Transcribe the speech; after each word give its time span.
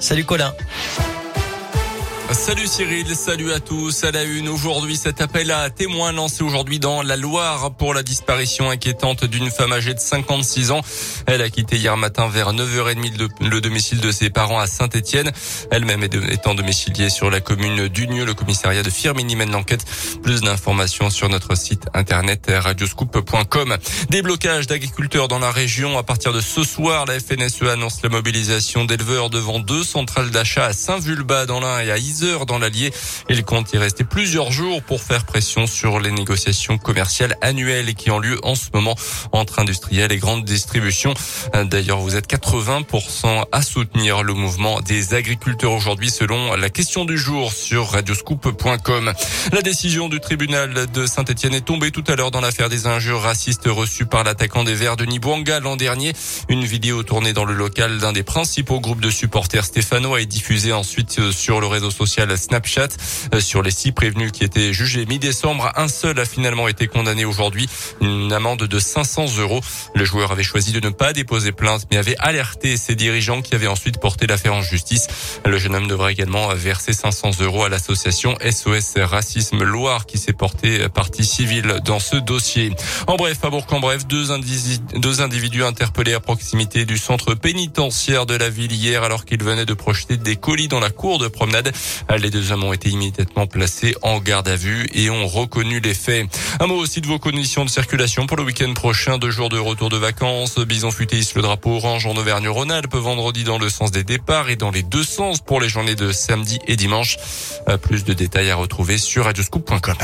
Salut 0.00 0.26
Colin. 0.26 0.52
Salut 2.32 2.66
Cyril, 2.66 3.06
salut 3.14 3.52
à 3.52 3.60
tous. 3.60 4.02
À 4.04 4.10
la 4.10 4.24
une 4.24 4.48
aujourd'hui, 4.48 4.96
cet 4.96 5.20
appel 5.20 5.50
à 5.50 5.70
témoins 5.70 6.12
lancé 6.12 6.42
aujourd'hui 6.42 6.80
dans 6.80 7.02
la 7.02 7.16
Loire 7.16 7.72
pour 7.76 7.94
la 7.94 8.02
disparition 8.02 8.68
inquiétante 8.68 9.24
d'une 9.24 9.50
femme 9.50 9.72
âgée 9.72 9.94
de 9.94 10.00
56 10.00 10.72
ans. 10.72 10.80
Elle 11.26 11.40
a 11.40 11.48
quitté 11.50 11.76
hier 11.76 11.96
matin 11.96 12.28
vers 12.28 12.52
9h30 12.52 13.48
le 13.48 13.60
domicile 13.60 14.00
de 14.00 14.10
ses 14.10 14.30
parents 14.30 14.58
à 14.58 14.66
Saint-Etienne. 14.66 15.30
Elle-même 15.70 16.02
étant 16.02 16.54
domiciliée 16.54 17.10
sur 17.10 17.30
la 17.30 17.40
commune 17.40 17.88
d'Unieux. 17.88 18.24
Le 18.24 18.34
commissariat 18.34 18.82
de 18.82 18.90
Firmini 18.90 19.36
mène 19.36 19.52
l'enquête. 19.52 19.84
Plus 20.22 20.40
d'informations 20.40 21.10
sur 21.10 21.28
notre 21.28 21.56
site 21.56 21.86
internet 21.94 22.50
radioscoop.com. 22.52 23.76
Déblocage 24.10 24.66
d'agriculteurs 24.66 25.28
dans 25.28 25.38
la 25.38 25.52
région. 25.52 25.96
À 25.96 26.02
partir 26.02 26.32
de 26.32 26.40
ce 26.40 26.64
soir, 26.64 27.06
la 27.06 27.18
FNSE 27.20 27.62
annonce 27.62 28.02
la 28.02 28.08
mobilisation 28.08 28.84
d'éleveurs 28.84 29.30
devant 29.30 29.60
deux 29.60 29.84
centrales 29.84 30.30
d'achat 30.30 30.66
à 30.66 30.72
Saint-Vulbas 30.72 31.46
dans 31.46 31.60
l'Ain 31.60 31.80
et 31.80 31.90
à 31.90 31.98
heures 32.24 32.46
dans 32.46 32.58
l'Allier. 32.58 32.92
Il 33.28 33.44
compte 33.44 33.72
y 33.72 33.78
rester 33.78 34.04
plusieurs 34.04 34.52
jours 34.52 34.82
pour 34.82 35.02
faire 35.02 35.24
pression 35.24 35.66
sur 35.66 36.00
les 36.00 36.10
négociations 36.10 36.78
commerciales 36.78 37.36
annuelles 37.42 37.94
qui 37.94 38.10
ont 38.10 38.18
lieu 38.18 38.38
en 38.42 38.54
ce 38.54 38.66
moment 38.72 38.94
entre 39.32 39.58
industriels 39.58 40.12
et 40.12 40.18
grandes 40.18 40.44
distributions. 40.44 41.14
D'ailleurs, 41.64 41.98
vous 41.98 42.16
êtes 42.16 42.28
80% 42.28 43.44
à 43.52 43.62
soutenir 43.62 44.22
le 44.22 44.34
mouvement 44.34 44.80
des 44.80 45.14
agriculteurs 45.14 45.72
aujourd'hui 45.72 46.10
selon 46.10 46.54
la 46.54 46.70
question 46.70 47.04
du 47.04 47.18
jour 47.18 47.52
sur 47.52 47.90
radioscoop.com. 47.90 49.12
La 49.52 49.62
décision 49.62 50.08
du 50.08 50.20
tribunal 50.20 50.90
de 50.90 51.06
Saint-Etienne 51.06 51.54
est 51.54 51.64
tombée 51.64 51.90
tout 51.90 52.04
à 52.06 52.16
l'heure 52.16 52.30
dans 52.30 52.40
l'affaire 52.40 52.68
des 52.68 52.86
injures 52.86 53.20
racistes 53.20 53.66
reçues 53.66 54.06
par 54.06 54.24
l'attaquant 54.24 54.64
des 54.64 54.74
Verts 54.74 54.96
Denis 54.96 55.18
Bouanga 55.18 55.60
l'an 55.60 55.76
dernier. 55.76 56.12
Une 56.48 56.64
vidéo 56.64 57.02
tournée 57.02 57.32
dans 57.32 57.44
le 57.44 57.54
local 57.54 57.98
d'un 57.98 58.12
des 58.12 58.22
principaux 58.22 58.80
groupes 58.80 59.00
de 59.00 59.10
supporters 59.10 59.64
stéphanois 59.64 60.20
est 60.20 60.26
diffusée 60.26 60.72
ensuite 60.72 61.30
sur 61.30 61.60
le 61.60 61.66
réseau 61.66 61.90
social 61.90 62.05
social 62.06 62.38
Snapchat. 62.38 62.88
Euh, 63.34 63.40
sur 63.40 63.62
les 63.62 63.72
six 63.72 63.90
prévenus 63.90 64.30
qui 64.30 64.44
étaient 64.44 64.72
jugés 64.72 65.06
mi-décembre, 65.06 65.72
un 65.74 65.88
seul 65.88 66.20
a 66.20 66.24
finalement 66.24 66.68
été 66.68 66.86
condamné 66.86 67.24
aujourd'hui. 67.24 67.68
Une 68.00 68.32
amende 68.32 68.62
de 68.62 68.78
500 68.78 69.38
euros. 69.38 69.60
Le 69.96 70.04
joueur 70.04 70.30
avait 70.30 70.44
choisi 70.44 70.70
de 70.70 70.78
ne 70.78 70.90
pas 70.90 71.12
déposer 71.12 71.50
plainte, 71.50 71.88
mais 71.90 71.96
avait 71.96 72.16
alerté 72.18 72.76
ses 72.76 72.94
dirigeants 72.94 73.42
qui 73.42 73.56
avaient 73.56 73.66
ensuite 73.66 73.98
porté 73.98 74.28
l'affaire 74.28 74.54
en 74.54 74.62
justice. 74.62 75.08
Le 75.44 75.58
jeune 75.58 75.74
homme 75.74 75.88
devrait 75.88 76.12
également 76.12 76.54
verser 76.54 76.92
500 76.92 77.32
euros 77.40 77.64
à 77.64 77.68
l'association 77.68 78.36
SOS 78.40 78.94
Racisme 78.98 79.64
Loire 79.64 80.06
qui 80.06 80.18
s'est 80.18 80.32
portée 80.32 80.88
partie 80.88 81.24
civile 81.24 81.80
dans 81.84 81.98
ce 81.98 82.16
dossier. 82.16 82.70
En 83.08 83.16
bref, 83.16 83.38
à 83.42 83.50
Bourg-en-Bref, 83.50 84.06
deux, 84.06 84.26
deux 84.94 85.20
individus 85.20 85.64
interpellés 85.64 86.14
à 86.14 86.20
proximité 86.20 86.84
du 86.84 86.98
centre 86.98 87.34
pénitentiaire 87.34 88.26
de 88.26 88.34
la 88.34 88.48
ville 88.48 88.72
hier 88.72 89.02
alors 89.02 89.24
qu'ils 89.24 89.42
venaient 89.42 89.66
de 89.66 89.74
projeter 89.74 90.16
des 90.16 90.36
colis 90.36 90.68
dans 90.68 90.80
la 90.80 90.90
cour 90.90 91.18
de 91.18 91.28
promenade. 91.28 91.72
Les 92.18 92.30
deux 92.30 92.52
hommes 92.52 92.64
ont 92.64 92.72
été 92.72 92.88
immédiatement 92.88 93.46
placés 93.46 93.94
en 94.02 94.18
garde 94.18 94.48
à 94.48 94.56
vue 94.56 94.88
et 94.94 95.10
ont 95.10 95.26
reconnu 95.26 95.80
les 95.80 95.94
faits. 95.94 96.26
Un 96.60 96.66
mot 96.66 96.76
aussi 96.76 97.00
de 97.00 97.06
vos 97.06 97.18
conditions 97.18 97.64
de 97.64 97.70
circulation 97.70 98.26
pour 98.26 98.36
le 98.36 98.42
week-end 98.44 98.72
prochain. 98.74 99.18
Deux 99.18 99.30
jours 99.30 99.48
de 99.48 99.58
retour 99.58 99.88
de 99.88 99.96
vacances. 99.96 100.58
Bison 100.58 100.90
futéiste 100.90 101.34
le 101.34 101.42
drapeau 101.42 101.76
orange 101.76 102.06
en 102.06 102.16
Auvergne-Rhône-Alpes 102.16 102.94
vendredi 102.94 103.44
dans 103.44 103.58
le 103.58 103.68
sens 103.68 103.90
des 103.90 104.04
départs 104.04 104.50
et 104.50 104.56
dans 104.56 104.70
les 104.70 104.82
deux 104.82 105.04
sens 105.04 105.40
pour 105.40 105.60
les 105.60 105.68
journées 105.68 105.94
de 105.94 106.12
samedi 106.12 106.58
et 106.66 106.76
dimanche. 106.76 107.16
Euh, 107.68 107.76
plus 107.76 108.04
de 108.04 108.12
détails 108.12 108.50
à 108.50 108.56
retrouver 108.56 108.98
sur 108.98 109.24
radioscoop.com. 109.24 109.96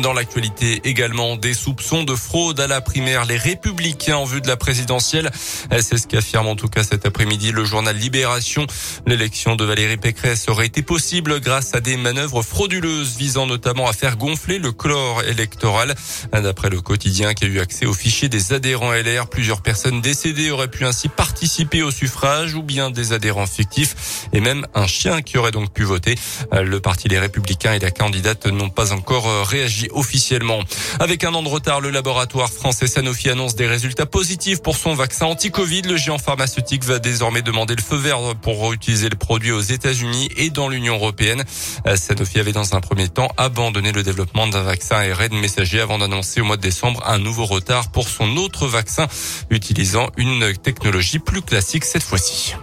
Dans 0.00 0.14
l'actualité 0.14 0.80
également, 0.84 1.36
des 1.36 1.52
soupçons 1.52 2.02
de 2.02 2.14
fraude 2.14 2.58
à 2.60 2.66
la 2.66 2.80
primaire. 2.80 3.26
Les 3.26 3.36
républicains 3.36 4.16
en 4.16 4.24
vue 4.24 4.40
de 4.40 4.48
la 4.48 4.56
présidentielle. 4.56 5.30
C'est 5.70 5.98
ce 5.98 6.06
qu'affirme 6.06 6.46
en 6.46 6.56
tout 6.56 6.68
cas 6.68 6.82
cet 6.82 7.04
après-midi 7.04 7.52
le 7.52 7.66
journal 7.66 7.94
Libération. 7.94 8.66
L'élection 9.06 9.54
de 9.54 9.64
Valérie 9.66 9.98
Pécresse 9.98 10.48
aurait 10.48 10.66
été 10.66 10.82
possible 10.82 11.40
grâce 11.40 11.74
à 11.74 11.80
des 11.80 11.98
manœuvres 11.98 12.42
frauduleuses 12.42 13.16
visant 13.18 13.46
notamment 13.46 13.86
à 13.86 13.92
faire 13.92 14.16
gonfler 14.16 14.58
le 14.58 14.72
chlore 14.72 15.22
électoral. 15.24 15.94
D'après 16.32 16.70
le 16.70 16.80
quotidien 16.80 17.34
qui 17.34 17.44
a 17.44 17.48
eu 17.48 17.60
accès 17.60 17.84
aux 17.84 17.92
fichiers 17.92 18.30
des 18.30 18.54
adhérents 18.54 18.92
LR, 18.92 19.28
plusieurs 19.28 19.60
personnes 19.60 20.00
décédées 20.00 20.50
auraient 20.50 20.68
pu 20.68 20.86
ainsi 20.86 21.08
participer 21.08 21.82
au 21.82 21.90
suffrage 21.90 22.54
ou 22.54 22.62
bien 22.62 22.90
des 22.90 23.12
adhérents 23.12 23.46
fictifs 23.46 24.26
et 24.32 24.40
même 24.40 24.66
un 24.74 24.86
chien 24.86 25.20
qui 25.20 25.36
aurait 25.36 25.50
donc 25.50 25.70
pu 25.70 25.82
voter. 25.82 26.14
Le 26.50 26.80
parti 26.80 27.08
Les 27.08 27.18
Républicains 27.18 27.74
et 27.74 27.78
la 27.78 27.90
candidate 27.90 28.46
n'ont 28.46 28.70
pas 28.70 28.92
encore 28.92 29.46
réagi 29.46 29.81
officiellement. 29.90 30.60
Avec 31.00 31.24
un 31.24 31.34
an 31.34 31.42
de 31.42 31.48
retard, 31.48 31.80
le 31.80 31.90
laboratoire 31.90 32.50
français 32.50 32.86
Sanofi 32.86 33.30
annonce 33.30 33.54
des 33.54 33.66
résultats 33.66 34.06
positifs 34.06 34.62
pour 34.62 34.76
son 34.76 34.94
vaccin 34.94 35.26
anti-Covid. 35.26 35.82
Le 35.82 35.96
géant 35.96 36.18
pharmaceutique 36.18 36.84
va 36.84 36.98
désormais 36.98 37.42
demander 37.42 37.74
le 37.74 37.82
feu 37.82 37.96
vert 37.96 38.18
pour 38.40 38.72
utiliser 38.72 39.08
le 39.08 39.16
produit 39.16 39.52
aux 39.52 39.60
États-Unis 39.60 40.28
et 40.36 40.50
dans 40.50 40.68
l'Union 40.68 40.94
européenne. 40.94 41.44
Euh, 41.86 41.96
Sanofi 41.96 42.38
avait 42.38 42.52
dans 42.52 42.74
un 42.74 42.80
premier 42.80 43.08
temps 43.08 43.28
abandonné 43.36 43.92
le 43.92 44.02
développement 44.02 44.46
d'un 44.46 44.62
vaccin 44.62 44.96
ARN 44.96 45.34
messager 45.34 45.80
avant 45.80 45.98
d'annoncer 45.98 46.40
au 46.40 46.44
mois 46.44 46.56
de 46.56 46.62
décembre 46.62 47.02
un 47.06 47.18
nouveau 47.18 47.44
retard 47.44 47.90
pour 47.90 48.08
son 48.08 48.36
autre 48.36 48.66
vaccin 48.66 49.06
utilisant 49.50 50.08
une 50.16 50.56
technologie 50.56 51.18
plus 51.18 51.42
classique 51.42 51.84
cette 51.84 52.02
fois-ci. 52.02 52.54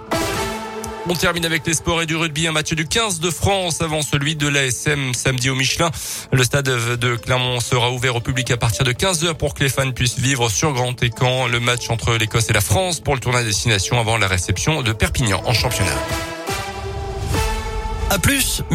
On 1.07 1.15
termine 1.15 1.45
avec 1.45 1.65
les 1.65 1.73
sports 1.73 2.01
et 2.01 2.05
du 2.05 2.15
rugby. 2.15 2.47
Un 2.47 2.51
match 2.51 2.73
du 2.73 2.85
15 2.85 3.19
de 3.19 3.31
France 3.31 3.81
avant 3.81 4.01
celui 4.01 4.35
de 4.35 4.47
l'ASM 4.47 5.13
samedi 5.13 5.49
au 5.49 5.55
Michelin. 5.55 5.89
Le 6.31 6.43
stade 6.43 6.65
de 6.65 7.15
Clermont 7.15 7.59
sera 7.59 7.91
ouvert 7.91 8.15
au 8.15 8.21
public 8.21 8.51
à 8.51 8.57
partir 8.57 8.83
de 8.83 8.91
15h 8.91 9.35
pour 9.35 9.53
que 9.53 9.63
les 9.63 9.69
fans 9.69 9.91
puissent 9.91 10.19
vivre 10.19 10.49
sur 10.49 10.73
grand 10.73 11.01
écran 11.01 11.47
le 11.47 11.59
match 11.59 11.89
entre 11.89 12.15
l'Écosse 12.15 12.49
et 12.49 12.53
la 12.53 12.61
France 12.61 12.99
pour 12.99 13.15
le 13.15 13.21
tournoi 13.21 13.43
destination 13.43 13.99
avant 13.99 14.17
la 14.17 14.27
réception 14.27 14.81
de 14.81 14.91
Perpignan 14.91 15.41
en 15.45 15.53
championnat. 15.53 15.95
À 18.09 18.19
plus. 18.19 18.63